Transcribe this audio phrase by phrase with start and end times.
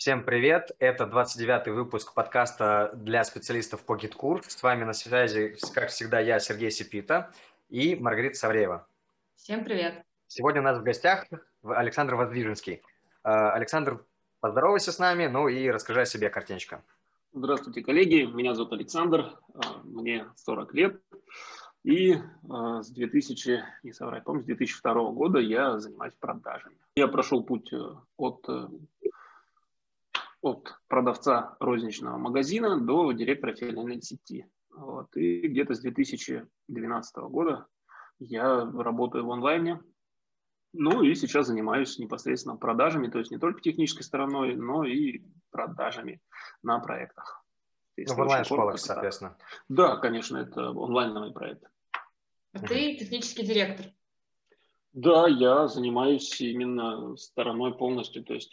[0.00, 0.70] Всем привет!
[0.78, 4.42] Это 29-й выпуск подкаста для специалистов по GitKur.
[4.48, 7.30] С вами на связи, как всегда, я, Сергей Сипита
[7.68, 8.88] и Маргарита Савреева.
[9.36, 10.02] Всем привет!
[10.26, 11.26] Сегодня у нас в гостях
[11.62, 12.80] Александр Воздвиженский.
[13.24, 14.02] Э, Александр,
[14.40, 16.82] поздоровайся с нами, ну и расскажи о себе картиночка.
[17.34, 18.22] Здравствуйте, коллеги.
[18.22, 20.98] Меня зовут Александр, э, мне 40 лет.
[21.84, 26.76] И э, с 2000, не соврать, помню, с 2002 года я занимаюсь продажами.
[26.96, 27.70] Я прошел путь
[28.16, 28.48] от
[30.42, 34.46] от продавца розничного магазина до директора филиальной сети.
[34.70, 35.14] Вот.
[35.16, 37.66] И где-то с 2012 года
[38.18, 39.80] я работаю в онлайне.
[40.72, 46.20] Ну и сейчас занимаюсь непосредственно продажами, то есть не только технической стороной, но и продажами
[46.62, 47.44] на проектах.
[47.96, 49.36] Ну, в онлайн-школах, соответственно.
[49.68, 51.64] Да, конечно, это онлайновый проект.
[52.52, 53.86] А ты технический директор?
[54.92, 58.24] Да, я занимаюсь именно стороной полностью.
[58.24, 58.52] То есть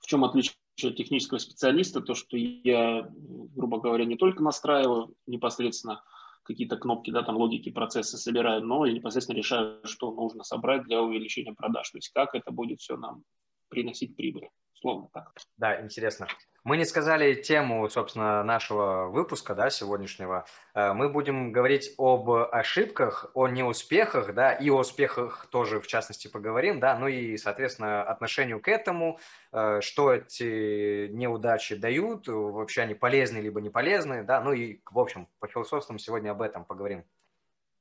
[0.00, 0.54] в чем отличие
[0.90, 3.08] технического специалиста, то, что я,
[3.54, 6.02] грубо говоря, не только настраиваю непосредственно
[6.42, 11.00] какие-то кнопки, да, там логики процесса собираю, но и непосредственно решаю, что нужно собрать для
[11.00, 11.90] увеличения продаж.
[11.90, 13.22] То есть как это будет все нам
[13.68, 14.48] приносить прибыль.
[14.74, 15.32] Словно так.
[15.56, 16.26] Да, интересно.
[16.64, 20.46] Мы не сказали тему, собственно, нашего выпуска, да, сегодняшнего.
[20.74, 26.28] Э, мы будем говорить об ошибках, о неуспехах, да, и о успехах тоже, в частности,
[26.28, 29.18] поговорим, да, ну и, соответственно, отношению к этому,
[29.50, 35.00] э, что эти неудачи дают, вообще они полезны либо не полезны, да, ну и, в
[35.00, 37.04] общем, по философствам сегодня об этом поговорим.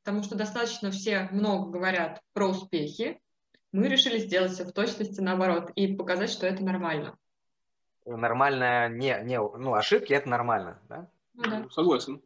[0.04, 3.22] Потому что достаточно все много говорят про успехи,
[3.72, 7.16] мы решили сделать все в точности наоборот и показать, что это нормально
[8.06, 11.08] нормально, не, не, ну, ошибки– это нормально, да?
[11.34, 11.66] Ну да.
[11.72, 12.22] Согласен.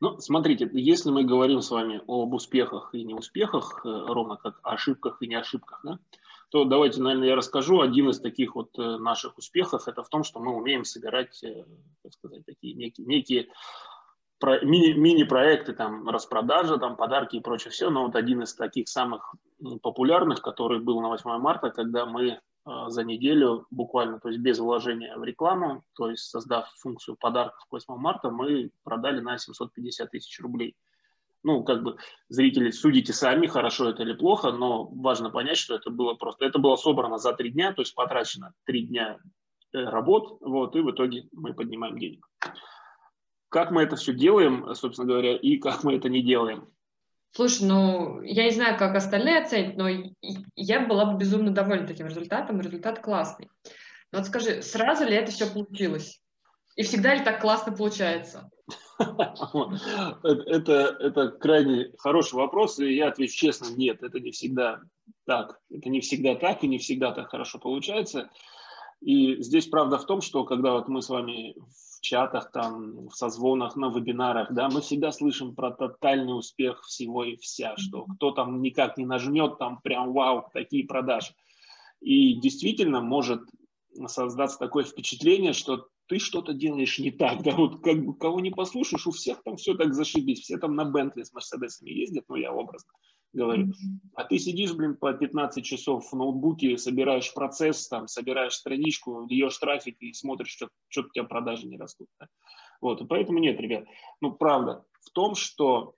[0.00, 4.72] Ну, смотрите, если мы говорим с вами об успехах и неуспехах, э, ровно как о
[4.72, 6.00] ошибках и не ошибках, да,
[6.50, 7.80] то давайте, наверное, я расскажу.
[7.80, 11.64] Один из таких вот э, наших успехов– это в том, что мы умеем собирать, э,
[12.02, 13.48] так сказать, такие некие, некие
[14.42, 17.88] мини, мини-проекты, там, распродажа, там, подарки и прочее все.
[17.88, 19.34] Но вот один из таких самых
[19.82, 25.16] популярных, который был на 8 марта, когда мы за неделю буквально, то есть без вложения
[25.16, 30.40] в рекламу, то есть создав функцию подарков к 8 марта, мы продали на 750 тысяч
[30.40, 30.76] рублей.
[31.42, 31.96] Ну, как бы
[32.28, 36.60] зрители судите сами, хорошо это или плохо, но важно понять, что это было просто, это
[36.60, 39.18] было собрано за три дня, то есть потрачено три дня
[39.72, 42.28] э, работ, вот, и в итоге мы поднимаем денег.
[43.48, 46.68] Как мы это все делаем, собственно говоря, и как мы это не делаем?
[47.34, 49.88] Слушай, ну, я не знаю, как остальные оценят, но
[50.54, 53.48] я была бы безумно довольна таким результатом, результат классный.
[54.12, 56.20] Но вот скажи, сразу ли это все получилось?
[56.76, 58.50] И всегда ли так классно получается?
[60.22, 64.80] Это, это крайне хороший вопрос, и я отвечу честно, нет, это не всегда
[65.26, 65.58] так.
[65.70, 68.30] Это не всегда так, и не всегда так хорошо получается.
[69.00, 73.14] И здесь правда в том, что когда вот мы с вами в чатах, там, в
[73.14, 78.32] созвонах, на вебинарах, да, мы всегда слышим про тотальный успех всего и вся, что кто
[78.32, 81.32] там никак не нажмет, там прям вау, такие продажи.
[82.00, 83.40] И действительно может
[84.06, 88.50] создаться такое впечатление, что ты что-то делаешь не так, да, вот как бы кого не
[88.50, 92.36] послушаешь, у всех там все так зашибись, все там на Бентли с Мерседесами ездят, ну
[92.36, 92.92] я образно
[93.32, 93.72] говорю.
[94.14, 99.58] А ты сидишь, блин, по 15 часов в ноутбуке, собираешь процесс, там, собираешь страничку, льешь
[99.58, 102.08] трафик и смотришь, что, что у тебя продажи не растут.
[102.20, 102.28] Да?
[102.80, 103.84] Вот, и поэтому нет, ребят,
[104.20, 105.94] ну, правда в том, что,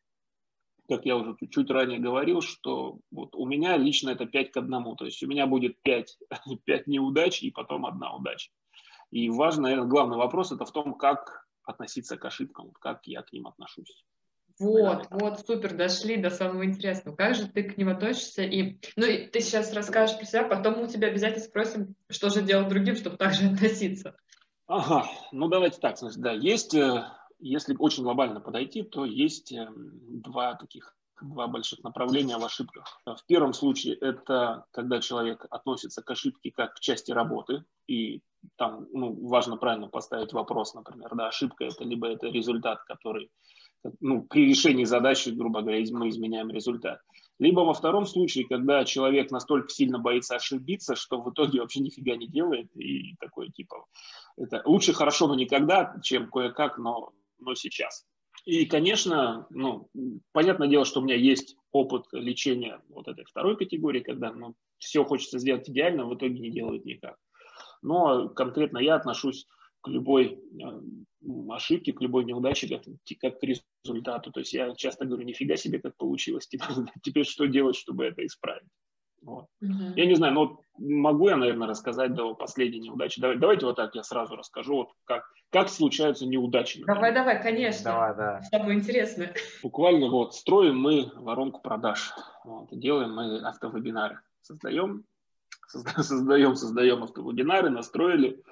[0.88, 4.96] как я уже чуть ранее говорил, что вот у меня лично это 5 к 1,
[4.96, 6.18] то есть у меня будет 5,
[6.64, 8.50] 5 неудач и потом одна удача.
[9.10, 13.32] И важный, наверное, главный вопрос это в том, как относиться к ошибкам, как я к
[13.32, 14.04] ним отношусь.
[14.60, 17.16] Вот, вот, супер, дошли до самого интересного.
[17.16, 18.42] Как же ты к ним относишься?
[18.42, 22.31] И, ну, и ты сейчас расскажешь про себя, потом мы у тебя обязательно спросим, что
[22.31, 24.16] же делать другим, чтобы так же относиться.
[24.66, 27.04] Ага, ну давайте так, значит, да, есть, э,
[27.38, 33.00] если очень глобально подойти, то есть э, два таких, два больших направления в ошибках.
[33.04, 38.22] В первом случае это когда человек относится к ошибке как к части работы, и
[38.56, 43.31] там ну, важно правильно поставить вопрос, например, да, ошибка это либо это результат, который
[44.00, 47.00] ну, при решении задачи, грубо говоря, мы изменяем результат.
[47.38, 52.16] Либо во втором случае, когда человек настолько сильно боится ошибиться, что в итоге вообще нифига
[52.16, 53.84] не делает, и такой типа,
[54.36, 58.06] это лучше хорошо, но никогда, чем кое-как, но, но сейчас.
[58.44, 59.88] И, конечно, ну,
[60.32, 65.04] понятное дело, что у меня есть опыт лечения вот этой второй категории, когда ну, все
[65.04, 67.16] хочется сделать идеально, в итоге не делают никак.
[67.82, 69.46] Но конкретно я отношусь
[69.80, 72.84] к любой э, ошибке, к любой неудаче, как,
[73.20, 73.42] как к
[73.84, 74.32] результату.
[74.32, 76.69] То есть я часто говорю, нифига себе, как получилось, теперь,
[77.02, 78.69] теперь что делать, чтобы это исправить.
[79.22, 79.46] Вот.
[79.62, 79.94] Угу.
[79.96, 83.20] Я не знаю, но могу я, наверное, рассказать до последней неудачи.
[83.20, 86.78] Давай, давайте вот так я сразу расскажу, вот как, как случаются неудачи.
[86.78, 86.96] Например.
[86.96, 87.84] Давай, давай, конечно.
[87.84, 88.42] Давай, да.
[88.42, 89.34] Самое интересное.
[89.62, 92.12] Буквально вот строим мы воронку продаж.
[92.44, 94.20] Вот, делаем мы автовебинары.
[94.42, 95.04] Создаем,
[95.69, 98.42] создаем, создаем автовебинары, настроили,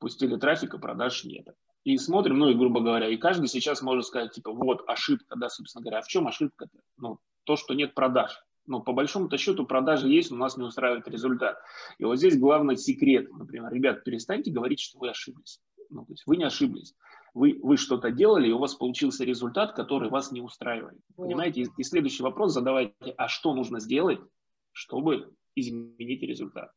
[0.00, 1.46] пустили трафика, продаж нет.
[1.84, 5.48] И смотрим, ну и грубо говоря, и каждый сейчас может сказать, типа, вот ошибка, да,
[5.48, 5.98] собственно говоря.
[5.98, 6.78] А в чем ошибка-то?
[6.96, 11.08] Ну, то, что нет продаж ну, по большому-то счету продажи есть, но нас не устраивает
[11.08, 11.58] результат.
[11.98, 13.32] И вот здесь главный секрет.
[13.32, 15.60] Например, ребят, перестаньте говорить, что вы ошиблись.
[15.90, 16.94] Ну, то есть вы не ошиблись.
[17.34, 20.98] Вы, вы что-то делали, и у вас получился результат, который вас не устраивает.
[21.16, 21.62] Понимаете?
[21.62, 24.20] И, и следующий вопрос задавайте, а что нужно сделать,
[24.72, 26.70] чтобы изменить результат?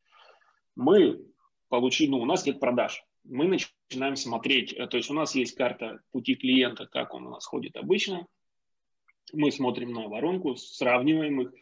[0.74, 1.26] Мы
[1.68, 3.04] получили, ну, у нас нет продаж.
[3.24, 7.30] Мы начинаем смотреть, э, то есть у нас есть карта пути клиента, как он у
[7.30, 8.26] нас ходит обычно,
[9.32, 11.52] мы смотрим на воронку, сравниваем их,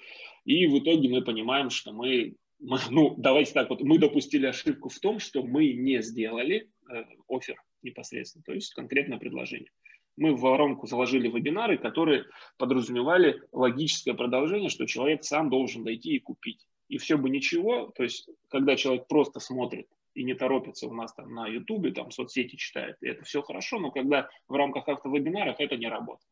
[0.44, 4.88] и в итоге мы понимаем, что мы, мы ну, давайте так вот, мы допустили ошибку
[4.88, 9.70] в том, что мы не сделали э, офер непосредственно, то есть конкретное предложение.
[10.16, 12.26] Мы в воронку заложили вебинары, которые
[12.58, 16.66] подразумевали логическое продолжение, что человек сам должен дойти и купить.
[16.88, 19.86] И все бы ничего, то есть когда человек просто смотрит
[20.20, 23.78] и не торопится у нас там на Ютубе, там соцсети читает, и это все хорошо,
[23.78, 26.28] но когда в рамках автовебинаров это не работает.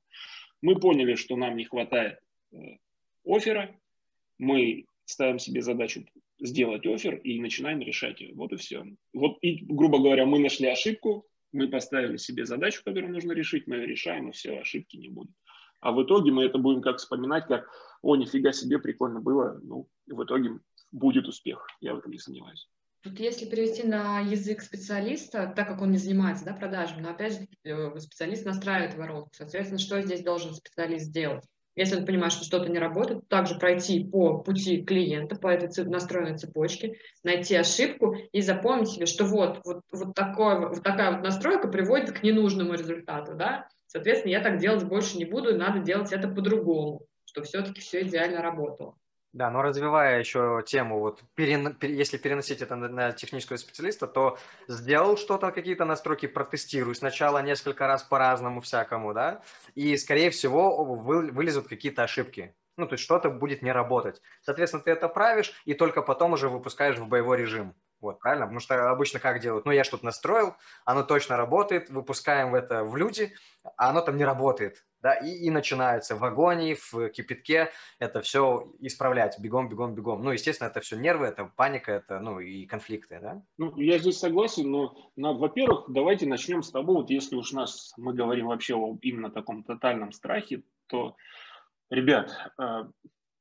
[0.60, 2.18] Мы поняли, что нам не хватает
[2.52, 2.56] э,
[3.24, 3.74] оффера,
[4.36, 6.04] мы ставим себе задачу
[6.38, 8.34] сделать офер и начинаем решать ее.
[8.34, 8.84] Вот и все.
[9.14, 13.76] Вот и, грубо говоря, мы нашли ошибку, мы поставили себе задачу, которую нужно решить, мы
[13.76, 15.32] ее решаем, и все, ошибки не будет.
[15.80, 17.66] А в итоге мы это будем как вспоминать, как,
[18.02, 19.58] о, нифига себе, прикольно было.
[19.62, 20.60] Ну, в итоге
[20.92, 22.68] будет успех, я в этом не сомневаюсь.
[23.02, 27.34] Тут если перевести на язык специалиста, так как он не занимается да, продажами, но опять
[27.34, 29.30] же э, специалист настраивает воронку.
[29.32, 31.44] Соответственно, что здесь должен специалист сделать?
[31.76, 36.36] Если он понимает, что что-то не работает, также пройти по пути клиента, по этой настроенной
[36.36, 41.68] цепочке, найти ошибку и запомнить себе, что вот, вот, вот, такое, вот такая вот настройка
[41.68, 43.36] приводит к ненужному результату.
[43.36, 43.68] Да?
[43.86, 48.42] Соответственно, я так делать больше не буду, надо делать это по-другому, чтобы все-таки все идеально
[48.42, 48.96] работало.
[49.34, 51.76] Да, но развивая еще тему, вот перен...
[51.82, 54.38] если переносить это на, технического специалиста, то
[54.68, 59.42] сделал что-то, какие-то настройки, протестируй сначала несколько раз по-разному всякому, да,
[59.74, 62.54] и, скорее всего, вы, вылезут какие-то ошибки.
[62.78, 64.22] Ну, то есть что-то будет не работать.
[64.40, 67.74] Соответственно, ты это правишь, и только потом уже выпускаешь в боевой режим.
[68.00, 68.46] Вот, правильно?
[68.46, 69.66] Потому что обычно как делают?
[69.66, 70.54] Ну, я что-то настроил,
[70.84, 73.34] оно точно работает, выпускаем это в люди,
[73.76, 78.72] а оно там не работает да, и, и начинается в агонии, в кипятке это все
[78.80, 80.22] исправлять, бегом, бегом, бегом.
[80.22, 83.42] Ну, естественно, это все нервы, это паника, это, ну, и конфликты, да?
[83.56, 87.92] Ну, я здесь согласен, но, но во-первых, давайте начнем с того, вот если уж нас,
[87.96, 91.16] мы говорим вообще о именно таком тотальном страхе, то,
[91.90, 92.84] ребят, э,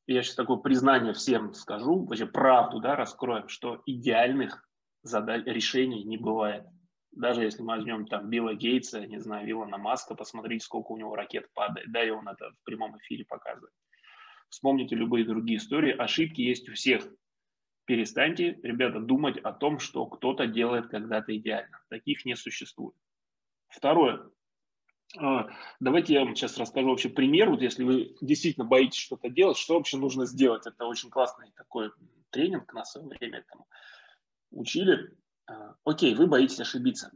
[0.07, 4.63] я сейчас такое признание всем скажу, вообще правду, да, раскроем, что идеальных
[5.03, 6.63] задач, решений не бывает
[7.11, 11.15] даже если мы возьмем там Билла Гейтса, не знаю, Виллана Маска, посмотрите, сколько у него
[11.15, 13.73] ракет падает, да, и он это в прямом эфире показывает.
[14.49, 17.07] Вспомните любые другие истории, ошибки есть у всех.
[17.85, 21.79] Перестаньте, ребята, думать о том, что кто-то делает когда-то идеально.
[21.89, 22.95] Таких не существует.
[23.69, 24.29] Второе.
[25.17, 25.47] А,
[25.79, 27.49] давайте я вам сейчас расскажу вообще пример.
[27.49, 30.67] Вот если вы действительно боитесь что-то делать, что вообще нужно сделать?
[30.67, 31.91] Это очень классный такой
[32.29, 33.67] тренинг на свое время этому
[34.51, 35.17] учили.
[35.47, 37.11] А, окей, вы боитесь ошибиться.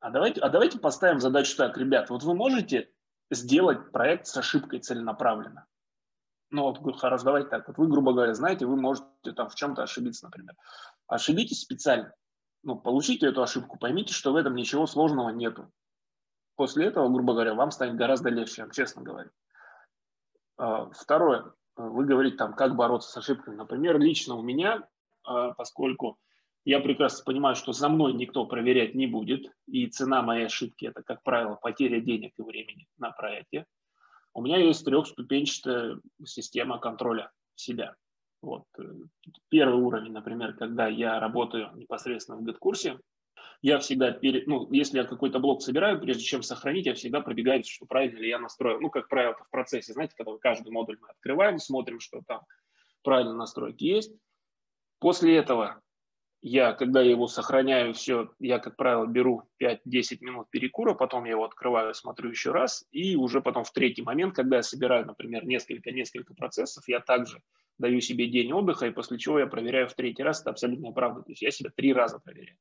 [0.00, 2.90] А давайте, а давайте поставим задачу так, ребят, вот вы можете
[3.30, 5.66] сделать проект с ошибкой целенаправленно.
[6.50, 7.66] Ну вот, хорошо, давайте так.
[7.66, 10.54] Вот вы, грубо говоря, знаете, вы можете там в чем-то ошибиться, например.
[11.08, 12.14] Ошибитесь специально.
[12.62, 15.70] Ну, получите эту ошибку, поймите, что в этом ничего сложного нету.
[16.56, 19.30] После этого, грубо говоря, вам станет гораздо легче, я честно говорю.
[20.56, 21.52] А, второе.
[21.76, 23.56] Вы говорите там, как бороться с ошибками.
[23.56, 24.88] Например, лично у меня,
[25.24, 26.18] а, поскольку
[26.66, 31.00] я прекрасно понимаю, что за мной никто проверять не будет, и цена моей ошибки– это,
[31.04, 33.66] как правило, потеря денег и времени на проекте.
[34.34, 37.94] У меня есть трехступенчатая система контроля себя.
[38.42, 38.64] Вот.
[39.48, 42.98] Первый уровень, например, когда я работаю непосредственно в GitKурсе,
[43.62, 47.62] я всегда, перед, ну, если я какой-то блок собираю, прежде чем сохранить, я всегда пробегаю,
[47.64, 48.80] что правильно ли я настроил.
[48.80, 52.40] Ну, как правило, в процессе, знаете, когда каждый модуль мы открываем, смотрим, что там
[53.04, 54.12] правильно настройки есть.
[54.98, 55.80] После этого
[56.48, 61.44] я, когда его сохраняю, все, я, как правило, беру 5-10 минут перекура, потом я его
[61.44, 66.34] открываю, смотрю еще раз, и уже потом в третий момент, когда я собираю, например, несколько-несколько
[66.34, 67.42] процессов, я также
[67.78, 71.22] даю себе день отдыха, и после чего я проверяю в третий раз, это абсолютно правда,
[71.22, 72.56] то есть я себя три раза проверяю.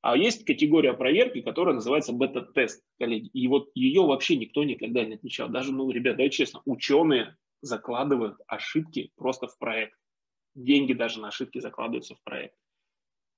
[0.00, 5.16] А есть категория проверки, которая называется бета-тест, коллеги, и вот ее вообще никто никогда не
[5.16, 5.50] отмечал.
[5.50, 9.98] Даже, ну, ребят, давайте честно, ученые закладывают ошибки просто в проект.
[10.54, 12.54] деньги даже на ошибки закладываются в проект.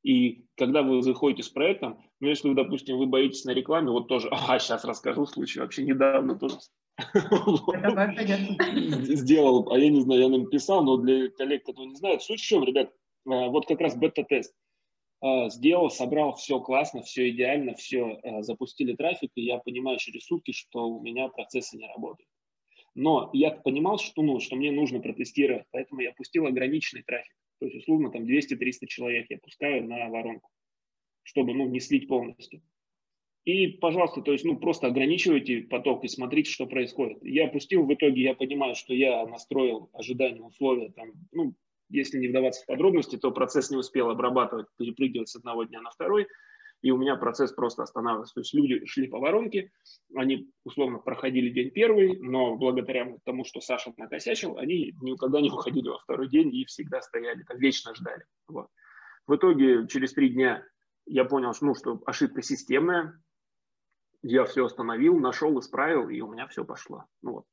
[0.04, 4.06] И когда вы заходите с проектом, ну, если вы, допустим, вы боитесь на рекламе, вот
[4.06, 6.56] тоже, а, сейчас расскажу случай, вообще недавно тоже
[9.16, 12.44] сделал, а я не знаю, я написал, но для коллег, которые не знают, суть в
[12.44, 12.92] чем, ребят,
[13.26, 14.54] а, вот как раз бета-тест.
[15.22, 20.26] А, сделал, собрал, все классно, все идеально, все, а, запустили трафик, и я понимаю через
[20.26, 22.28] сутки, что у меня процессы не работают.
[22.94, 27.34] Но я понимал, что, ну, что мне нужно протестировать, поэтому я пустил ограниченный трафик.
[27.60, 30.50] То есть, условно, там 200-300 человек я пускаю на воронку,
[31.22, 32.62] чтобы, ну, не слить полностью.
[33.44, 37.18] И, пожалуйста, то есть, ну, просто ограничивайте поток и смотрите, что происходит.
[37.22, 41.54] Я опустил, в итоге я понимаю, что я настроил ожидания, условия, там, ну,
[41.90, 45.90] если не вдаваться в подробности, то процесс не успел обрабатывать, перепрыгивать с одного дня на
[45.90, 46.26] второй,
[46.84, 48.34] и у меня процесс просто останавливался.
[48.34, 49.72] То есть люди шли по воронке,
[50.14, 55.88] они условно проходили день первый, но благодаря тому, что Саша накосячил, они никогда не уходили
[55.88, 58.26] во второй день и всегда стояли, там вечно ждали.
[58.48, 58.68] Вот.
[59.26, 60.62] В итоге через три дня
[61.06, 63.18] я понял, ну, что ошибка системная,
[64.20, 67.06] я все остановил, нашел, исправил, и у меня все пошло.
[67.22, 67.44] Ну вот,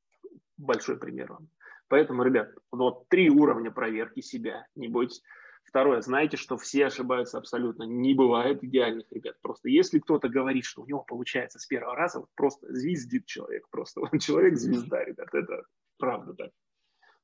[0.57, 1.47] большой пример вам.
[1.87, 5.23] Поэтому, ребят, вот три уровня проверки себя, не бойтесь.
[5.71, 7.83] Второе, знаете, что все ошибаются абсолютно.
[7.83, 9.37] Не бывает идеальных ребят.
[9.41, 13.69] Просто если кто-то говорит, что у него получается с первого раза, вот просто звездит человек.
[13.69, 15.29] Просто он человек звезда, ребят.
[15.33, 15.63] Это
[15.97, 16.51] правда так.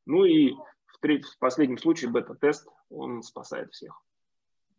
[0.05, 0.53] Ну и
[0.85, 4.01] в, треть, в последнем случае бета-тест, он спасает всех.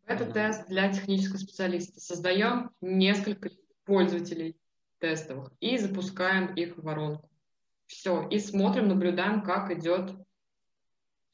[0.06, 2.00] Бета-тест для технического специалиста.
[2.00, 3.50] Создаем несколько
[3.84, 4.58] пользователей
[4.98, 7.28] тестовых и запускаем их в воронку.
[7.84, 10.14] Все, и смотрим, наблюдаем, как идет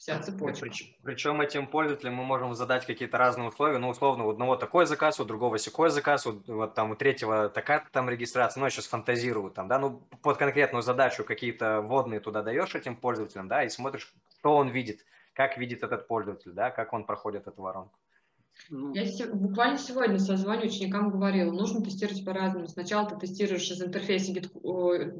[0.04, 0.68] вся цепочка.
[1.02, 3.78] Причем этим пользователям мы можем задать какие-то разные условия.
[3.78, 7.48] Ну, условно, у одного такой заказ, у другого секой заказ, у, вот там у третьего
[7.48, 8.60] такая там регистрация.
[8.60, 12.96] Ну, я сейчас фантазирую там, да, ну, под конкретную задачу какие-то вводные туда даешь этим
[12.96, 17.46] пользователям, да, и смотришь, что он видит, как видит этот пользователь, да, как он проходит
[17.46, 17.98] эту воронку.
[18.68, 18.92] Ну.
[18.94, 22.68] Я буквально сегодня созвоню ученикам говорила, нужно тестировать по-разному.
[22.68, 24.32] Сначала ты тестируешь из интерфейса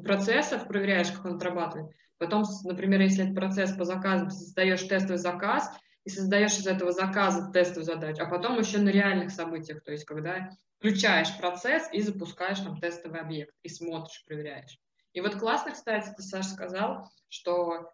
[0.03, 1.91] процессов, проверяешь, как он отрабатывает.
[2.17, 5.69] Потом, например, если это процесс по заказам, ты создаешь тестовый заказ
[6.05, 10.05] и создаешь из этого заказа тестовую задачу, а потом еще на реальных событиях, то есть
[10.05, 14.77] когда включаешь процесс и запускаешь там тестовый объект и смотришь, проверяешь.
[15.13, 17.91] И вот классно, кстати, ты, Саша, сказал, что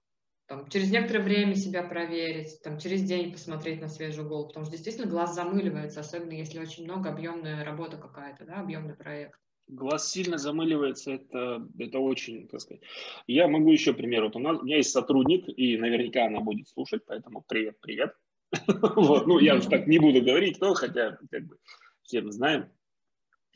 [0.47, 4.73] там, через некоторое время себя проверить, там, через день посмотреть на свежую голову, потому что
[4.73, 9.39] действительно глаз замыливается, особенно если очень много объемная работа какая-то, да, объемный проект.
[9.71, 12.81] Глаз сильно замыливается, это, это очень, так сказать.
[13.25, 14.25] Я могу еще пример.
[14.25, 18.13] Вот у, нас, у меня есть сотрудник, и наверняка она будет слушать, поэтому привет, привет.
[18.67, 21.57] Вот, ну, я уж так не буду говорить, но хотя, как бы,
[22.03, 22.69] все мы знаем.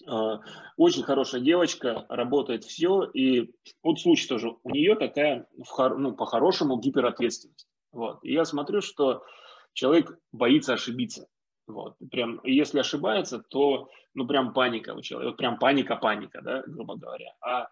[0.08, 0.40] А,
[0.78, 3.04] очень хорошая девочка, работает все.
[3.14, 3.54] И
[3.84, 7.68] вот случай тоже, у нее такая, ну, по-хорошему, гиперответственность.
[7.92, 8.24] Вот.
[8.24, 9.26] И я смотрю, что
[9.74, 11.28] человек боится ошибиться.
[11.68, 11.96] Вот.
[12.12, 17.34] Прям, если ошибается, то ну прям паника у человека, прям паника-паника, да, грубо говоря.
[17.42, 17.70] А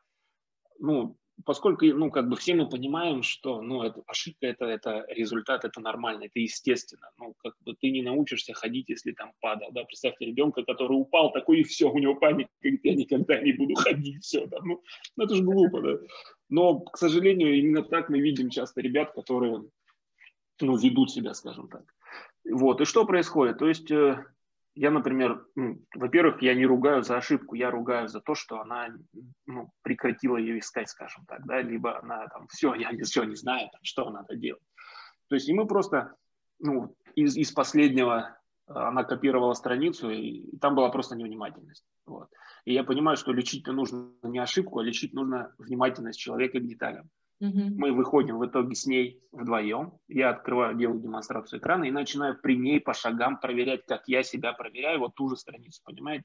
[0.79, 5.65] ну, поскольку, ну, как бы все мы понимаем, что, ну, это, ошибка это, это результат,
[5.65, 7.09] это нормально, это естественно.
[7.17, 11.31] Ну, как бы ты не научишься ходить, если там падал, да, представьте ребенка, который упал,
[11.31, 14.81] такой и все, у него паника, я никогда не буду ходить, все, да, ну,
[15.15, 15.97] ну это же глупо, да.
[16.49, 19.63] Но, к сожалению, именно так мы видим часто ребят, которые,
[20.61, 21.83] ну, ведут себя, скажем так.
[22.49, 23.57] Вот, и что происходит?
[23.59, 24.25] То есть э,
[24.75, 25.45] я, например,
[25.95, 28.89] во-первых, я не ругаю за ошибку, я ругаю за то, что она
[29.45, 33.69] ну, прекратила ее искать, скажем так, да, либо она там, все, я ничего не знаю,
[33.71, 34.63] там, что надо делать.
[35.29, 36.15] То есть и мы просто,
[36.59, 41.85] ну, из, из последнего она копировала страницу, и там была просто невнимательность.
[42.05, 42.29] Вот.
[42.65, 47.09] И я понимаю, что лечить нужно не ошибку, а лечить нужно внимательность человека к деталям.
[47.43, 47.75] Угу.
[47.75, 49.99] Мы выходим в итоге с ней вдвоем.
[50.07, 54.53] Я открываю, делаю демонстрацию экрана и начинаю при ней по шагам проверять, как я себя
[54.53, 56.23] проверяю, вот ту же страницу, понимаете?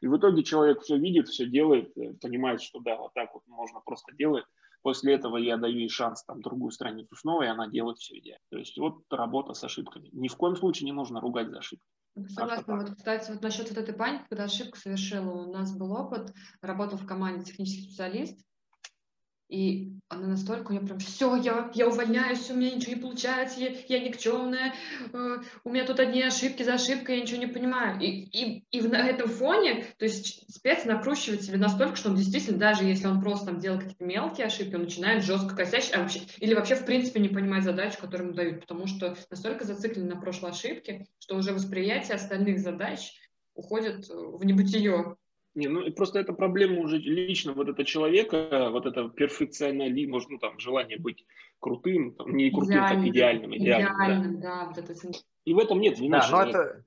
[0.00, 3.44] И в итоге человек все видит, все делает, э, понимает, что да, вот так вот
[3.46, 4.44] можно просто делать.
[4.82, 8.42] После этого я даю ей шанс там другую страницу снова, и она делает все идеально.
[8.50, 10.08] То есть вот работа с ошибками.
[10.12, 11.86] Ни в коем случае не нужно ругать за ошибки.
[12.28, 12.76] Согласна.
[12.76, 16.98] Вот, кстати, вот насчет вот этой паники, когда ошибку совершила, у нас был опыт, работал
[16.98, 18.40] в команде технический специалист,
[19.48, 23.60] и она настолько, у нее прям, все, я, я увольняюсь, у меня ничего не получается,
[23.60, 24.74] я, я никчемная,
[25.12, 28.00] э, у меня тут одни ошибки за ошибкой, я ничего не понимаю.
[28.00, 32.58] И, и, и на этом фоне, то есть спец накручивает себе настолько, что он действительно,
[32.58, 36.20] даже если он просто там делает какие-то мелкие ошибки, он начинает жестко косячить, а вообще,
[36.38, 40.20] или вообще в принципе не понимать задачу, которую ему дают, потому что настолько зациклен на
[40.20, 43.12] прошлой ошибке, что уже восприятие остальных задач
[43.54, 45.16] уходит в небытие.
[45.56, 50.38] Не, ну просто это проблема уже лично вот этого человека, вот это перфекционали, может, ну
[50.38, 51.24] там желание быть
[51.60, 53.94] крутым, там, не крутым, идеальным, как идеальным, идеальным.
[53.96, 54.48] идеальным да.
[54.48, 54.94] да, вот это...
[55.46, 56.18] И в этом нет вины.
[56.20, 56.84] Да, но это,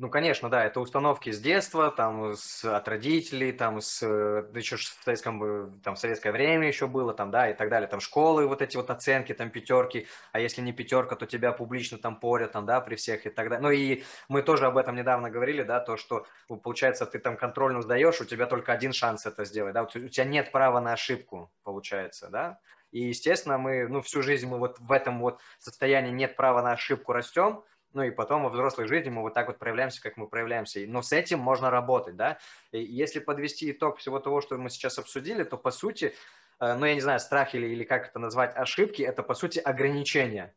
[0.00, 4.76] ну, конечно, да, это установки с детства, там, с, от родителей, там, с, да еще
[4.76, 8.46] в советском, там, в советское время еще было, там, да, и так далее, там, школы,
[8.46, 12.52] вот эти вот оценки, там, пятерки, а если не пятерка, то тебя публично там порят,
[12.52, 13.62] там, да, при всех и так далее.
[13.62, 17.82] Ну, и мы тоже об этом недавно говорили, да, то, что, получается, ты там контрольную
[17.82, 21.52] сдаешь, у тебя только один шанс это сделать, да, у тебя нет права на ошибку,
[21.62, 22.58] получается, да,
[22.90, 26.72] и, естественно, мы, ну, всю жизнь мы вот в этом вот состоянии нет права на
[26.72, 30.28] ошибку растем, ну и потом во взрослой жизни мы вот так вот проявляемся, как мы
[30.28, 30.80] проявляемся.
[30.86, 32.38] Но с этим можно работать, да.
[32.72, 36.14] И если подвести итог всего того, что мы сейчас обсудили, то по сути,
[36.60, 39.58] э, ну я не знаю, страх или, или как это назвать, ошибки, это по сути
[39.58, 40.54] ограничения.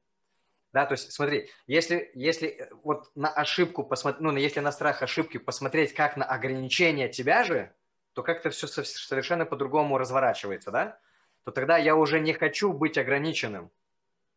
[0.73, 5.01] Да, то есть смотри, если, если э, вот на ошибку посмотреть, ну если на страх
[5.01, 7.73] ошибки посмотреть как на ограничение тебя же,
[8.13, 10.99] то как-то все совершенно по-другому разворачивается, да?
[11.45, 13.71] То тогда я уже не хочу быть ограниченным.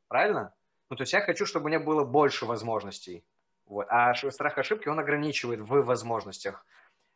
[0.08, 0.54] Правильно?
[0.90, 3.24] Ну, то есть я хочу, чтобы у меня было больше возможностей.
[3.66, 3.86] Вот.
[3.88, 6.64] А страх ошибки, он ограничивает в возможностях.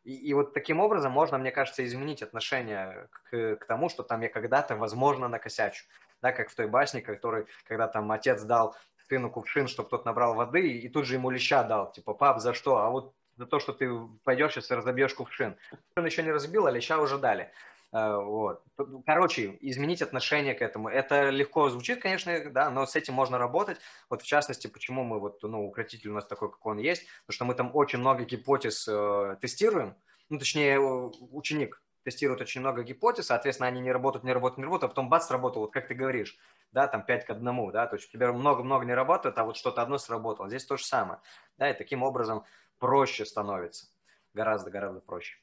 [0.02, 4.22] И, и вот таким образом можно, мне кажется, изменить отношение к, к тому, что там
[4.22, 5.84] я когда-то, возможно, накосячу.
[6.22, 8.76] Да, как в той басне, который, когда там отец дал
[9.08, 11.92] сыну кувшин, чтобы тот набрал воды, и тут же ему леща дал.
[11.92, 12.78] Типа, пап, за что?
[12.78, 13.90] А вот за то, что ты
[14.24, 15.56] пойдешь сейчас и разобьешь кувшин.
[15.96, 17.50] Он еще не разбил, а леща уже дали.
[17.92, 18.62] Э, вот.
[19.04, 20.88] Короче, изменить отношение к этому.
[20.88, 23.78] Это легко звучит, конечно, да, но с этим можно работать.
[24.08, 27.34] Вот в частности, почему мы вот, ну, укротитель у нас такой, как он есть, потому
[27.34, 29.96] что мы там очень много гипотез э, тестируем,
[30.28, 34.84] ну, точнее, ученик тестирует очень много гипотез, соответственно, они не работают, не работают, не работают,
[34.84, 36.38] а потом бац, сработал, вот как ты говоришь,
[36.72, 39.56] да, там 5 к 1, да, то есть у тебя много-много не работает, а вот
[39.56, 40.48] что-то одно сработало.
[40.48, 41.20] Здесь то же самое,
[41.58, 42.44] да, и таким образом
[42.78, 43.88] проще становится,
[44.32, 45.36] гораздо-гораздо проще.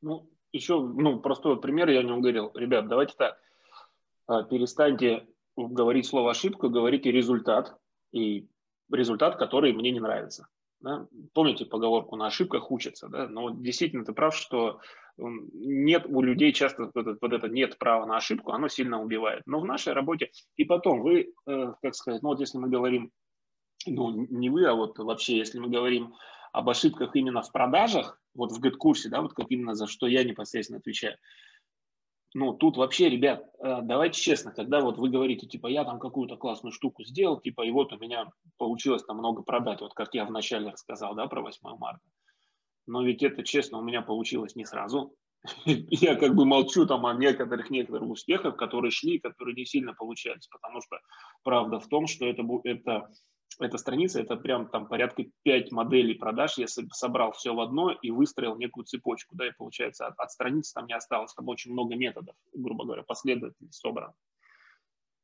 [0.00, 2.50] Ну, еще, ну, простой вот пример я не говорил.
[2.54, 3.38] Ребят, давайте так,
[4.26, 5.26] а, перестаньте
[5.56, 7.76] говорить слово ошибка, говорите результат,
[8.12, 8.48] и
[8.90, 10.48] результат, который мне не нравится.
[10.80, 11.06] Да?
[11.34, 13.28] Помните поговорку «на ошибках учатся», да?
[13.28, 14.80] но действительно ты прав, что
[15.18, 19.42] нет у людей часто вот это, вот это нет права на ошибку, оно сильно убивает.
[19.46, 23.10] Но в нашей работе, и потом вы, э, как сказать, ну вот если мы говорим,
[23.86, 26.14] ну не вы, а вот вообще, если мы говорим
[26.52, 30.24] об ошибках именно в продажах, вот в GetCourse, да, вот как именно за что я
[30.24, 31.16] непосредственно отвечаю.
[32.32, 36.36] Ну, тут вообще, ребят, э, давайте честно, когда вот вы говорите, типа, я там какую-то
[36.36, 40.24] классную штуку сделал, типа, и вот у меня получилось там много продать, вот как я
[40.24, 42.02] вначале рассказал, да, про 8 марта.
[42.86, 45.14] Но ведь это, честно, у меня получилось не сразу.
[45.64, 50.48] Я как бы молчу там о некоторых некоторых успехах, которые шли, которые не сильно получались,
[50.48, 50.98] потому что
[51.42, 53.08] правда в том, что это, это
[53.58, 58.10] эта страница, это прям там порядка 5 моделей продаж, я собрал все в одно и
[58.10, 61.96] выстроил некую цепочку, да, и получается от, от страницы там не осталось, там очень много
[61.96, 64.12] методов, грубо говоря, последовательно собран.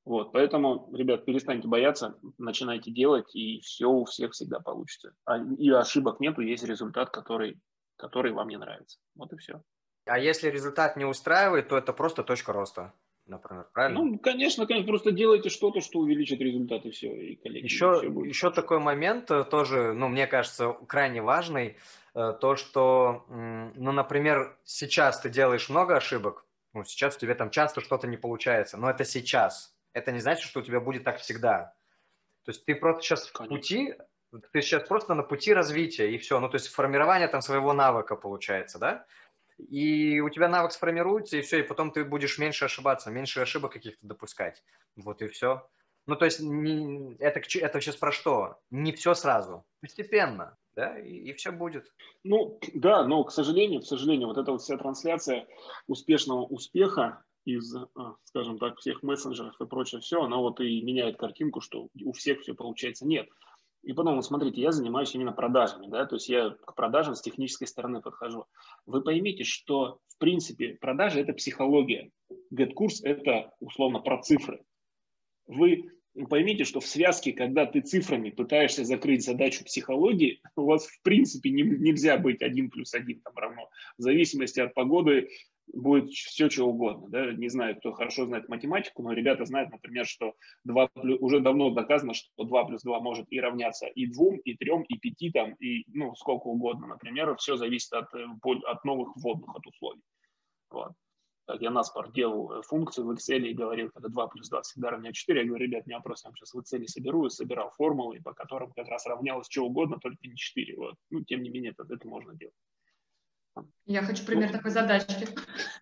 [0.04, 5.12] Вот, поэтому, ребят, перестаньте бояться, начинайте делать, и все у всех всегда получится.
[5.24, 7.60] А, и ошибок нету, есть результат, который,
[7.96, 8.98] который вам не нравится.
[9.16, 9.62] Вот и все.
[10.04, 12.94] А если результат не устраивает, то это просто точка роста
[13.26, 14.02] например, правильно?
[14.02, 17.64] Ну, конечно, конечно, просто делайте что-то, что увеличит результаты, все, и коллеги.
[17.64, 18.28] Еще, все будет.
[18.28, 21.76] еще такой момент э, тоже, ну, мне кажется, крайне важный,
[22.14, 27.50] э, то, что, ну, например, сейчас ты делаешь много ошибок, ну, сейчас у тебя там
[27.50, 29.74] часто что-то не получается, но это сейчас.
[29.92, 31.74] Это не значит, что у тебя будет так всегда.
[32.44, 33.56] То есть ты просто сейчас конечно.
[33.56, 33.94] в пути,
[34.52, 36.38] ты сейчас просто на пути развития, и все.
[36.38, 39.06] Ну, то есть формирование там своего навыка получается, да?
[39.58, 43.72] И у тебя навык сформируется, и все, и потом ты будешь меньше ошибаться, меньше ошибок
[43.72, 44.62] каких-то допускать.
[44.96, 45.68] Вот и все.
[46.06, 48.58] Ну, то есть не, это, это сейчас про что?
[48.70, 51.92] Не все сразу, постепенно, да, и, и все будет.
[52.22, 55.48] Ну, да, но, к сожалению, к сожалению, вот эта вот вся трансляция
[55.88, 61.16] успешного успеха из, а, скажем так, всех мессенджеров и прочее все, она вот и меняет
[61.16, 63.06] картинку, что у всех все получается.
[63.06, 63.28] Нет.
[63.86, 67.68] И потом, смотрите, я занимаюсь именно продажами, да, то есть я к продажам с технической
[67.68, 68.46] стороны подхожу.
[68.84, 72.10] Вы поймите, что, в принципе, продажи– это психология.
[72.52, 74.64] GetCourse– это, условно, про цифры.
[75.46, 75.92] Вы
[76.28, 81.50] поймите, что в связке, когда ты цифрами пытаешься закрыть задачу психологии, у вас, в принципе,
[81.50, 83.70] не, нельзя быть один плюс один там равно.
[83.98, 85.28] В зависимости от погоды
[85.72, 87.08] будет все, что угодно.
[87.08, 87.32] Да?
[87.32, 91.70] Не знаю, кто хорошо знает математику, но ребята знают, например, что 2 плюс, уже давно
[91.70, 95.54] доказано, что 2 плюс 2 может и равняться и 2, и 3, и 5, там,
[95.54, 97.36] и ну, сколько угодно, например.
[97.36, 98.26] Все зависит от, э,
[98.66, 100.02] от новых вводных, от условий.
[100.70, 100.92] Вот.
[101.46, 104.90] Так, я наспор делал э, функцию в Excel и говорил, когда 2 плюс 2 всегда
[104.90, 108.20] равняет 4, я говорю, ребят, не вопрос, я сейчас в Excel соберу и собирал формулы,
[108.20, 110.76] по которым как раз равнялось что угодно, только не 4.
[110.76, 110.94] Вот.
[111.10, 112.54] Ну, тем не менее, это, это можно делать.
[113.86, 115.28] Я хочу пример ну, такой задачки.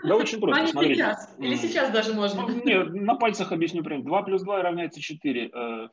[0.03, 0.95] Да очень просто, а смотрите.
[0.95, 1.35] сейчас.
[1.39, 2.43] Или сейчас даже можно.
[2.43, 4.05] Ну, не, на пальцах объясню прям.
[4.05, 5.51] 2 плюс 2 равняется 4.
[5.53, 5.89] Э,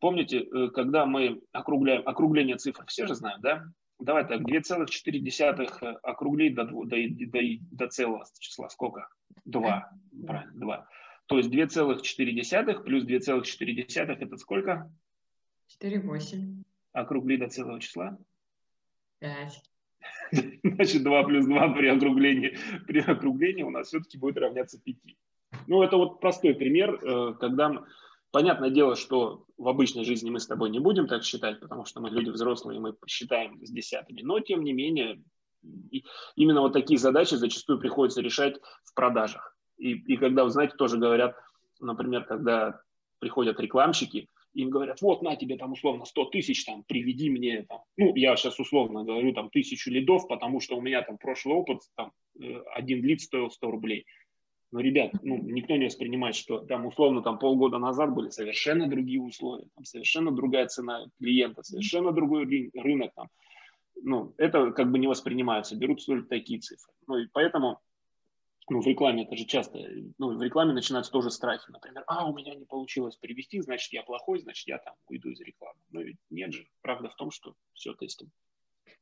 [0.00, 3.64] помните, э, когда мы округляем, округление цифр, все же знают, да?
[4.00, 8.68] Давай так, 2,4 округлить до, до, до, до целого числа.
[8.68, 9.08] Сколько?
[9.44, 9.90] 2.
[10.26, 10.88] Правильно, 2.
[11.26, 14.92] То есть 2,4 плюс 2,4 это сколько?
[15.80, 16.64] 4,8.
[16.92, 18.18] Округли до целого числа?
[19.20, 19.62] 5.
[20.62, 24.96] Значит, 2 плюс 2 при округлении, при округлении у нас все-таки будет равняться 5.
[25.66, 27.84] Ну, это вот простой пример, э, когда
[28.30, 32.00] понятное дело, что в обычной жизни мы с тобой не будем так считать, потому что
[32.00, 35.22] мы люди взрослые, мы считаем с десятыми, но тем не менее
[36.36, 39.56] именно вот такие задачи зачастую приходится решать в продажах.
[39.78, 41.36] И, и когда, вы знаете, тоже говорят,
[41.80, 42.80] например, когда
[43.18, 47.80] приходят рекламщики, им говорят, вот на тебе там условно 100 тысяч, там, приведи мне, там,
[47.96, 51.80] ну, я сейчас условно говорю, там, тысячу лидов, потому что у меня там прошлый опыт,
[51.96, 54.06] там, э, один лид стоил 100 рублей.
[54.70, 59.20] Но, ребят, ну, никто не воспринимает, что там условно там полгода назад были совершенно другие
[59.20, 63.12] условия, там, совершенно другая цена клиента, совершенно другой рынок.
[63.14, 63.28] Там.
[64.02, 66.92] Ну, это как бы не воспринимается, берут только такие цифры.
[67.06, 67.78] Ну, и поэтому
[68.70, 69.78] ну, в рекламе это же часто,
[70.18, 74.02] ну, в рекламе начинаются тоже страхи, например, а, у меня не получилось привести, значит, я
[74.02, 75.78] плохой, значит, я там уйду из рекламы.
[75.90, 78.30] Но ведь нет же, правда в том, что все тестим.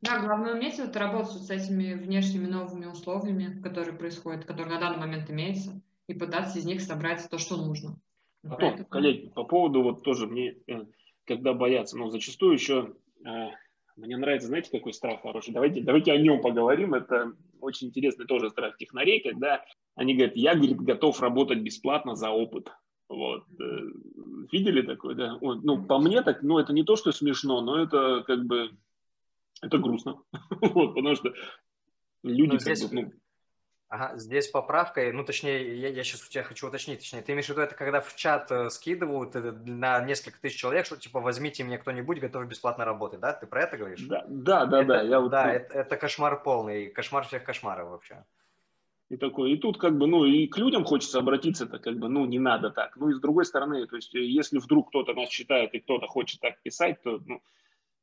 [0.01, 4.99] Да, главное уметь вот работать с этими внешними новыми условиями, которые происходят, которые на данный
[4.99, 7.97] момент имеются, и пытаться из них собрать то, что нужно.
[8.43, 8.89] Потом, Поэтому...
[8.89, 10.85] коллеги, по поводу вот тоже мне, э,
[11.25, 12.93] когда боятся, ну, зачастую еще
[13.25, 13.51] э,
[13.97, 15.53] мне нравится, знаете, какой страх хороший?
[15.53, 16.95] Давайте, давайте о нем поговорим.
[16.95, 22.31] Это очень интересный тоже страх технарей, когда они говорят, я, говорит, готов работать бесплатно за
[22.31, 22.71] опыт.
[23.09, 23.45] Вот.
[23.61, 23.79] Э,
[24.51, 25.39] видели такое, да?
[25.41, 28.71] Ну, по мне так, ну, это не то, что смешно, но это как бы,
[29.61, 30.23] это грустно.
[30.61, 31.33] Вот, потому что
[32.23, 33.13] люди, ну, здесь, бы, ну,
[33.93, 37.45] Ага, здесь поправка, ну точнее, я, я сейчас у тебя хочу уточнить, точнее, ты имеешь
[37.45, 41.21] в виду это, когда в чат э, скидывают э, на несколько тысяч человек, что типа
[41.21, 43.35] возьмите мне кто-нибудь, готовы бесплатно работать, да?
[43.35, 44.01] Ты про это говоришь?
[44.01, 45.03] Да, да, да, это, да.
[45.03, 48.25] Я вот, да, это, это кошмар полный, кошмар всех кошмаров вообще.
[49.11, 52.09] И такой, и тут как бы, ну, и к людям хочется обратиться, это как бы,
[52.09, 52.97] ну, не надо так.
[52.97, 56.41] Ну, и с другой стороны, то есть, если вдруг кто-то нас читает и кто-то хочет
[56.41, 57.43] так писать, то, ну,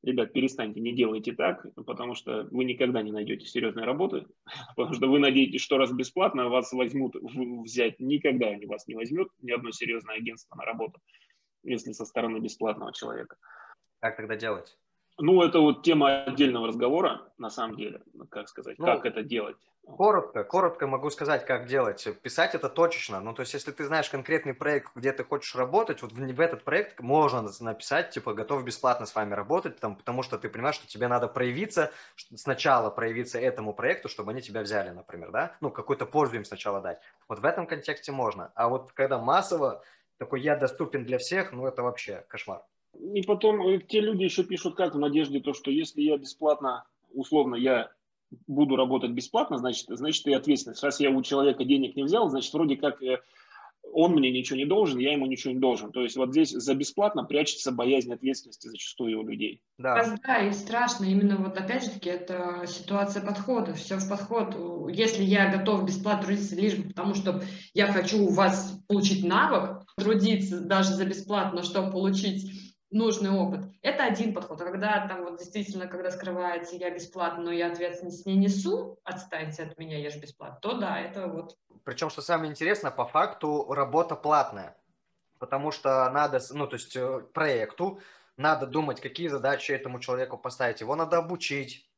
[0.04, 4.26] ребят, перестаньте, не делайте так, потому что вы никогда не найдете серьезной работы,
[4.76, 9.28] потому что вы надеетесь, что раз бесплатно вас возьмут взять, никогда они вас не возьмет,
[9.42, 11.00] ни одно серьезное агентство на работу,
[11.64, 13.38] если со стороны бесплатного человека.
[14.00, 14.78] Как тогда делать?
[15.20, 19.58] Ну, это вот тема отдельного разговора, на самом деле, как сказать, ну, как это делать.
[19.98, 22.08] Коротко, коротко могу сказать, как делать.
[22.22, 23.20] Писать это точечно.
[23.22, 26.40] Ну, то есть, если ты знаешь конкретный проект, где ты хочешь работать, вот в, в
[26.40, 30.76] этот проект можно написать, типа, готов бесплатно с вами работать, там, потому что ты понимаешь,
[30.76, 31.92] что тебе надо проявиться,
[32.36, 35.56] сначала проявиться этому проекту, чтобы они тебя взяли, например, да?
[35.60, 37.00] Ну, какую-то пользу им сначала дать.
[37.28, 38.52] Вот в этом контексте можно.
[38.56, 39.82] А вот когда массово,
[40.18, 42.62] такой я доступен для всех, ну, это вообще кошмар.
[43.00, 46.86] И потом э, те люди еще пишут как в надежде то, что если я бесплатно,
[47.14, 47.92] условно, я
[48.48, 50.84] буду работать бесплатно, значит, значит и ответственность.
[50.84, 53.20] Раз я у человека денег не взял, значит, вроде как э,
[53.94, 55.92] он мне ничего не должен, я ему ничего не должен.
[55.92, 59.62] То есть вот здесь за бесплатно прячется боязнь ответственности зачастую у людей.
[59.78, 60.18] Да.
[60.26, 61.06] да, и страшно.
[61.06, 63.74] Именно вот опять же таки это ситуация подхода.
[63.74, 64.56] Все в подход.
[64.92, 67.42] Если я готов бесплатно трудиться лишь потому, что
[67.74, 73.62] я хочу у вас получить навык, трудиться даже за бесплатно, чтобы получить нужный опыт.
[73.82, 74.60] Это один подход.
[74.60, 79.78] Когда там вот действительно, когда скрывается я бесплатно, но я ответственность не несу, отстаньте от
[79.78, 81.58] меня, я же бесплатно, то да, это вот.
[81.84, 84.76] Причем, что самое интересное, по факту работа платная.
[85.40, 88.02] Потому что надо, ну, то есть э, проекту
[88.36, 90.82] надо думать, какие задачи этому человеку поставить.
[90.82, 91.90] Его надо обучить,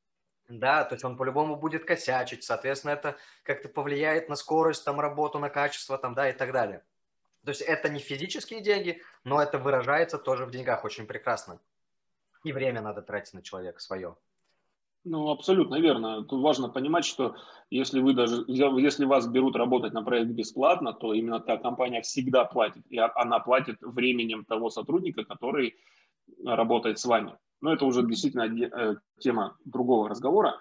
[0.48, 5.40] да, то есть он по-любому будет косячить, соответственно, это как-то повлияет на скорость, там, работу,
[5.40, 6.84] на качество, там, да, и так далее.
[7.44, 11.60] То есть это не физические деньги, но это выражается тоже в деньгах очень прекрасно.
[12.44, 14.16] И время надо тратить на человека свое.
[15.04, 16.24] Ну, абсолютно верно.
[16.24, 17.36] Тут важно понимать, что
[17.72, 22.46] если вы даже, если вас берут работать на проект бесплатно, то именно та компания всегда
[22.46, 22.86] платит.
[22.90, 25.76] И она платит временем того сотрудника, который
[26.46, 27.36] работает с вами.
[27.62, 30.60] Но это уже действительно э, тема другого разговора.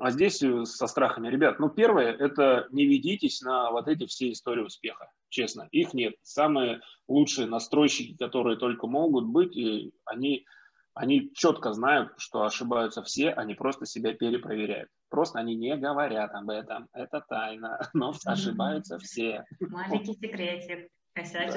[0.00, 4.32] А здесь э, со страхами, ребят, ну, первое, это не ведитесь на вот эти все
[4.32, 5.68] истории успеха, честно.
[5.70, 6.14] Их нет.
[6.22, 10.46] Самые лучшие настройщики, которые только могут быть, и они,
[10.94, 14.88] они четко знают, что ошибаются все, они просто себя перепроверяют.
[15.10, 19.44] Просто они не говорят об этом, это тайна, но ошибаются все.
[19.60, 20.90] Маленький секретик.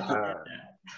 [0.08, 0.43] Да,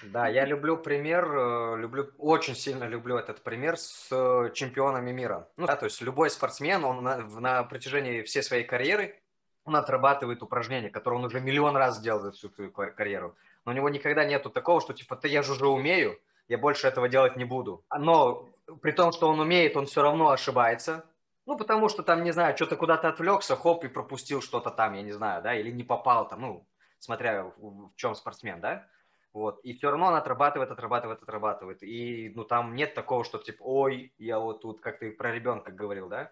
[0.04, 5.48] да, я люблю пример, э, люблю, очень сильно люблю этот пример с э, чемпионами мира.
[5.58, 9.20] Ну, да, то есть любой спортсмен, он на, на протяжении всей своей карьеры,
[9.64, 13.36] он отрабатывает упражнения, которые он уже миллион раз делал за всю свою карьеру.
[13.66, 16.88] Но у него никогда нету такого, что типа, ты я же уже умею, я больше
[16.88, 17.86] этого делать не буду.
[17.98, 18.50] Но
[18.82, 21.06] при том, что он умеет, он все равно ошибается.
[21.46, 25.02] Ну, потому что там, не знаю, что-то куда-то отвлекся, хоп, и пропустил что-то там, я
[25.02, 26.68] не знаю, да, или не попал там, ну,
[27.00, 28.88] смотря в, в чем спортсмен, да.
[29.34, 29.60] Вот.
[29.64, 31.84] И все равно он отрабатывает, отрабатывает, отрабатывает.
[31.84, 35.72] И ну там нет такого, что типа, ой, я вот тут, как ты про ребенка
[35.72, 36.32] говорил, да?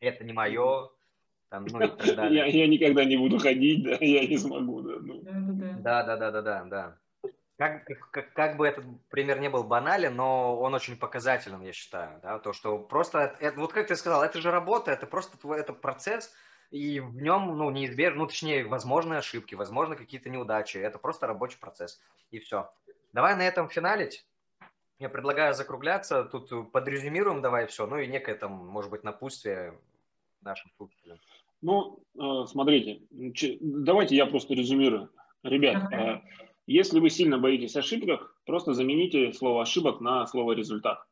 [0.00, 0.90] Это не мое,
[1.48, 2.46] там, ну и так далее.
[2.46, 4.96] Я, я никогда не буду ходить, да, я не смогу, да.
[5.00, 5.22] Ну.
[5.80, 6.98] Да, да, да, да, да, да.
[7.56, 12.20] Как, как, как бы этот пример не был банален, но он очень показателен, я считаю,
[12.22, 15.60] да, то, что просто, это, вот как ты сказал, это же работа, это просто твой,
[15.60, 16.34] это процесс,
[16.70, 20.78] и в нем, ну, неизбежно, ну, точнее, возможны ошибки, возможно, какие-то неудачи.
[20.78, 22.00] Это просто рабочий процесс,
[22.30, 22.70] и все.
[23.12, 24.26] Давай на этом финалить.
[24.98, 26.24] Я предлагаю закругляться.
[26.24, 29.78] Тут подрезюмируем давай все, ну и некое там, может быть, напутствие
[30.40, 31.18] нашим слушателям.
[31.62, 33.02] Ну, э, смотрите,
[33.60, 35.10] давайте я просто резюмирую.
[35.42, 36.20] Ребят, э,
[36.66, 41.04] если вы сильно боитесь ошибок, просто замените слово ошибок на слово результат.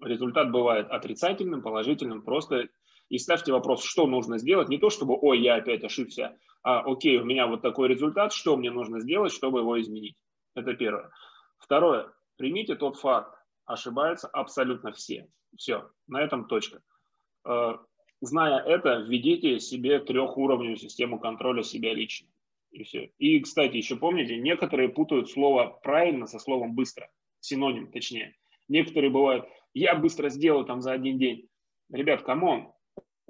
[0.00, 2.68] Результат бывает отрицательным, положительным, просто
[3.10, 4.68] и ставьте вопрос, что нужно сделать.
[4.68, 8.56] Не то, чтобы, ой, я опять ошибся, а окей, у меня вот такой результат, что
[8.56, 10.16] мне нужно сделать, чтобы его изменить.
[10.54, 11.10] Это первое.
[11.58, 12.12] Второе.
[12.36, 15.28] Примите тот факт, ошибаются абсолютно все.
[15.56, 16.80] Все, на этом точка.
[17.44, 17.72] Э,
[18.20, 22.28] зная это, введите себе трехуровневую систему контроля себя лично.
[22.70, 23.10] И все.
[23.18, 27.10] И, кстати, еще помните, некоторые путают слово правильно со словом быстро.
[27.40, 28.36] Синоним, точнее.
[28.68, 31.48] Некоторые бывают, я быстро сделаю там за один день.
[31.90, 32.72] Ребят, come on,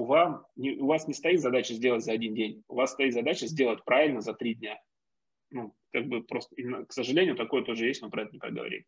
[0.00, 3.12] у вас, не, у вас не стоит задача сделать за один день, у вас стоит
[3.12, 4.80] задача сделать правильно за три дня.
[5.50, 6.56] Ну, как бы просто,
[6.88, 8.84] к сожалению, такое тоже есть, но про это не проговорим.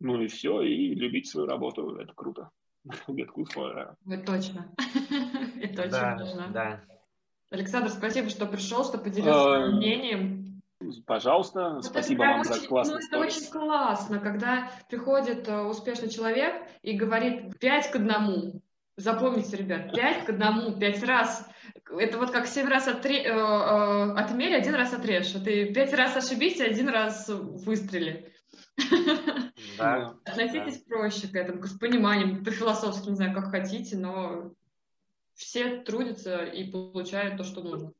[0.00, 2.50] Ну и все, и любить свою работу, это круто.
[3.06, 4.74] Good for Это точно.
[5.62, 6.48] Это очень важно.
[6.52, 6.84] Да.
[7.50, 10.62] Александр, спасибо, что пришел, что поделился своим мнением.
[11.06, 16.96] Пожалуйста, спасибо вам за классный Ну, это очень классно, когда приходит э, успешный человек и
[16.96, 18.60] говорит пять к одному.
[19.02, 21.48] Запомните, ребят, 5 к одному, 5 раз.
[21.90, 23.22] Это вот как 7 раз отре...
[23.22, 25.32] э, э, отмерь, один раз отрежь.
[25.32, 28.32] Ты 5 раз ошибись, один раз выстрели.
[29.76, 30.96] Да, Относитесь да.
[30.96, 34.52] проще к этому, с пониманием, по-философски, не знаю, как хотите, но
[35.34, 37.92] все трудятся и получают то, что нужно.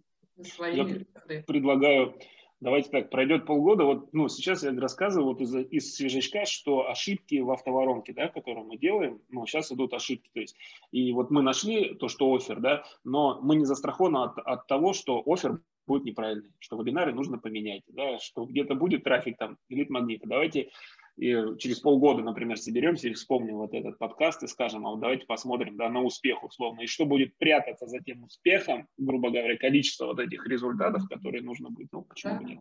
[0.45, 2.17] Свои Я предлагаю
[2.63, 7.41] Давайте так, пройдет полгода, вот, ну, сейчас я рассказываю вот из, из свежачка, что ошибки
[7.41, 10.57] в автоворонке, да, которые мы делаем, ну, сейчас идут ошибки, то есть,
[10.93, 14.93] и вот мы нашли то, что офер, да, но мы не застрахованы от, от того,
[14.93, 19.91] что офер будет неправильный, что вебинары нужно поменять, да, что где-то будет трафик там, лид
[19.91, 20.29] магнита.
[20.29, 20.71] Давайте
[21.17, 25.27] и через полгода, например, соберемся и вспомним вот этот подкаст и скажем, а вот давайте
[25.27, 30.07] посмотрим да, на успех условно, и что будет прятаться за тем успехом, грубо говоря, количество
[30.07, 32.61] вот этих результатов, которые нужно будет, ну, почему бы нет.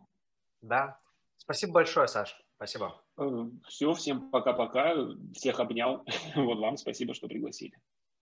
[0.60, 1.00] Да,
[1.36, 3.02] спасибо большое, Саш, спасибо.
[3.18, 4.96] Э, Все, всем пока-пока,
[5.34, 6.04] всех обнял,
[6.36, 7.76] вот вам спасибо, что пригласили.